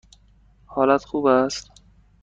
حالت 0.65 1.05
خوب 1.05 1.25
است؟ 1.25 1.71